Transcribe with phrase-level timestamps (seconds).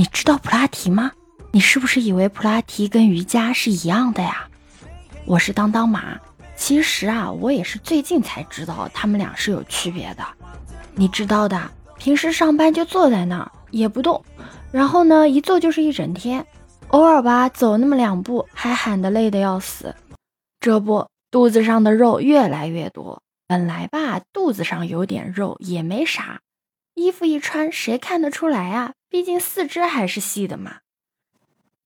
[0.00, 1.12] 你知道普拉提吗？
[1.50, 4.48] 你是不是以为普拉提跟瑜伽是一样的呀？
[5.26, 6.18] 我是当当马，
[6.56, 10.26] 其实啊，我也是最近才知道他们俩是有区别的。
[10.94, 14.24] 你知道的，平时上班就坐在那儿也不动，
[14.72, 16.46] 然后呢，一坐就是一整天，
[16.88, 19.94] 偶尔吧走那么两步还喊得累得要死。
[20.60, 23.20] 这不，肚子上的肉越来越多。
[23.46, 26.40] 本来吧，肚子上有点肉也没啥，
[26.94, 28.92] 衣服一穿，谁看得出来啊？
[29.10, 30.78] 毕竟四肢还是细的嘛。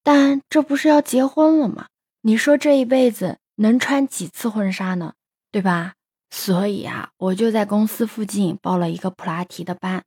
[0.03, 1.87] 但这不是要结婚了吗？
[2.21, 5.13] 你说这一辈子能穿几次婚纱呢？
[5.51, 5.93] 对吧？
[6.29, 10.03] 所以啊，我就在公司附近报了一个普拉提的班。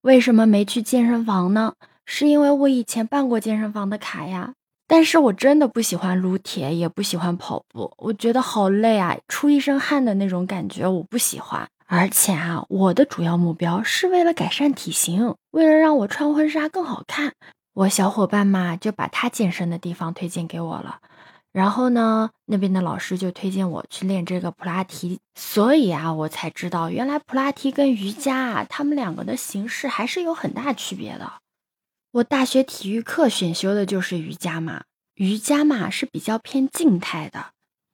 [0.00, 1.74] 为什么没去健身房呢？
[2.04, 4.54] 是因为我以前办过健身房的卡呀。
[4.86, 11.68] 但是我真的不喜欢撸铁，也不喜欢跑步，我觉得好累啊，出一身汗的那种感觉我不喜欢。
[11.90, 17.32] 而且啊，我的主要目标是为了改善体型，为了让我穿婚纱更好看。
[17.72, 21.00] 我小伙伴嘛，就把他健身的地方推荐给我了。
[21.50, 25.20] 然后呢，那边的老师就推荐我去练这个普拉提。
[25.34, 31.32] 所以啊，我才知道原来普拉提跟瑜伽啊，他们两个的形式还是有很大区别的。
[32.12, 34.82] 我大学体育课选修的就是瑜伽嘛，
[35.14, 37.52] 瑜伽嘛是比较偏静态的，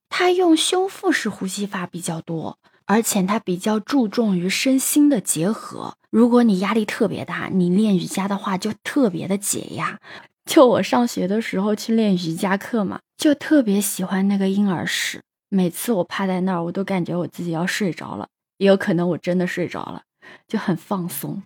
[0.08, 5.94] 它用胸腹式呼吸法比较多，而且它比较注重于身心的结合。
[6.10, 9.98] 如果你压力特别大，你练瑜伽的话就特别的解压。
[10.44, 20.02] 就我上学的时候去练瑜伽课嘛，就特别喜欢那个婴儿式，每次我趴在那儿，我都感觉我自己要睡着了，也有可能我真的睡着了，
[20.46, 21.42] 就很放松。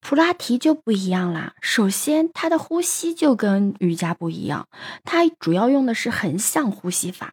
[0.00, 1.54] 普拉提就不一样啦。
[1.62, 4.68] 首先，它的呼吸就跟瑜伽不一样，
[5.04, 7.32] 它主要用的是横向呼吸法，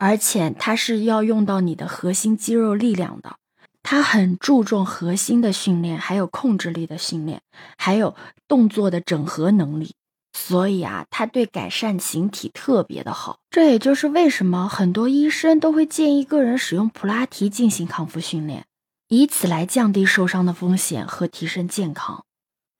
[0.00, 3.36] 而且它是要用到你的核心肌肉力量的。
[3.82, 7.42] 它很注重核心的训练，还有控制力的训练，
[7.76, 8.16] 还有
[8.48, 9.94] 动作的整合能力。
[10.32, 13.38] 所以啊，它对改善形体特别的好。
[13.50, 18.64] 这也就是为什么很多医生都会建议个人使用普拉提进行康复训练。
[19.08, 22.24] 以此来降低受伤的风险和提升健康。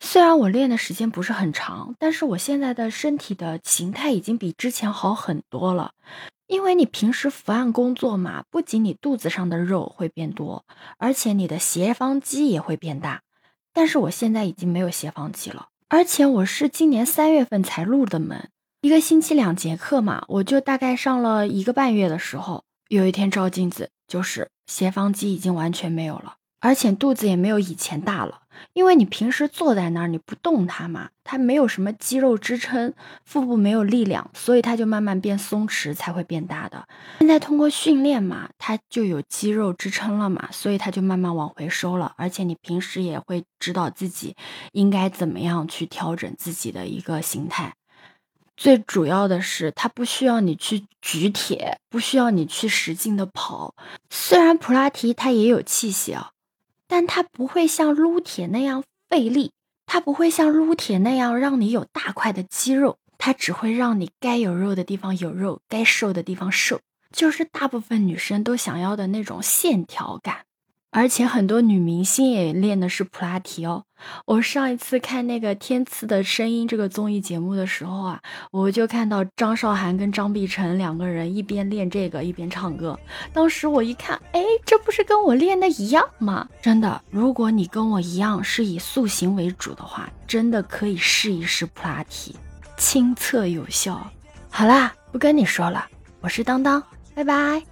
[0.02, 5.92] 虽然我练的时间不是很长，但是我现在的身体的形态已经比之前好很多了。
[6.50, 10.64] 因为你平时伏案工作嘛，不仅你肚子上的肉会变多，
[10.98, 13.22] 而且你的斜方肌也会变大。
[13.72, 18.50] 但是我现在已经没有斜方肌了，而且我是今年三月份才入的门，
[18.80, 24.50] 一个星期两节课嘛，我就大概上了一个半月的时候，有一天照镜子就是。
[24.66, 28.42] 斜方肌已经完全没有了，而且肚子也没有以前大了，
[28.74, 32.92] 因为你平时坐在那儿你不动它嘛，它没有什么肌肉支撑，
[33.24, 36.86] 腹部没有力量，所以它就慢慢变松弛才会变大的。
[37.20, 42.12] 现在通过训练嘛，它就有肌肉支撑了嘛，所以它就慢慢往回收了。
[42.16, 44.36] 而且你平时也会知道自己
[44.72, 47.74] 应该怎么样去调整自己的一个形态。
[48.54, 53.74] 最主要的是，它不需要你去举铁，不需要你去使劲的跑。
[54.10, 56.32] 虽然普拉提它也有器械啊，
[56.90, 59.52] 但它不会像撸铁那样费力，
[59.86, 66.80] 它不会像撸铁那样让你有大块的肌肉，它只会让你该有肉的地方有肉，该瘦的地方瘦，
[67.12, 70.44] 就是大部分女生都想要的那种线条感。
[70.92, 73.84] 而且很多女明星也练的是普拉提哦。
[74.26, 78.20] 我上一次看那个《天赐的声音》这个综艺节目的时候啊，
[78.50, 82.98] 我就看到张韶涵跟张碧晨两个人一边练这个一边唱歌。
[83.32, 86.48] 当时我一看，哎，这不是跟我练的一样吗？
[86.60, 92.34] 真的，如果你跟我一样是以塑形为主的话，真的可以试一试普拉提，
[92.76, 94.00] 亲测有效。
[94.48, 95.86] 好啦，不跟你说了，
[96.20, 96.82] 我是当当，
[97.14, 97.69] 拜拜。